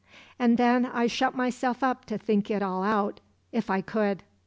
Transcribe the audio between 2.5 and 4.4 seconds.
all out—if I could.